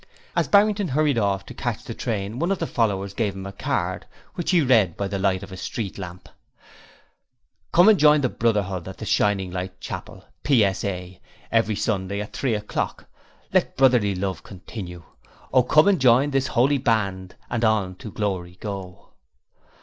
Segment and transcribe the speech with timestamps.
[0.35, 3.51] As Barrington hurried off to catch the train one of the 'Followers' gave him a
[3.51, 6.27] card which he read by the light of a street lamp
[7.71, 11.17] Come and join the Brotherhood at the Shining Light Chapel PSA
[11.51, 13.05] Every Sunday at 3 o'clock.
[13.53, 15.03] Let Brotherly Love Continue.
[15.53, 19.09] 'Oh come and join this Holy Band and on to Glory go.'